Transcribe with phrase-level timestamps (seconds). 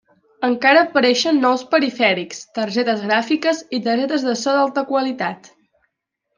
[0.45, 5.55] Encara apareixen nous perifèrics, targetes gràfiques i targetes de so d'alta qualitat.